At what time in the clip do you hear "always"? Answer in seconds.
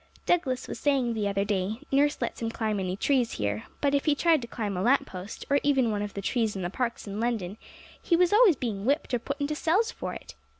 8.33-8.55